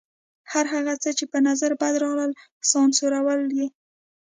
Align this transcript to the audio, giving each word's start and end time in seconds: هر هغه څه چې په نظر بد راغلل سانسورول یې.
هر 0.51 0.65
هغه 0.73 0.93
څه 1.03 1.09
چې 1.17 1.25
په 1.31 1.39
نظر 1.47 1.71
بد 1.81 1.93
راغلل 2.03 2.31
سانسورول 2.71 3.41
یې. 3.59 3.67